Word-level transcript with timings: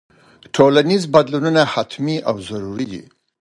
ټولنیز 0.55 1.03
بدلونونه 1.15 1.61
حتمي 1.73 2.17
او 2.29 2.35
ضروري 2.49 2.85
دي. 2.91 3.01